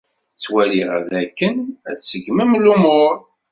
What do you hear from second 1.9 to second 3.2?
ṣeggmen lumuṛ.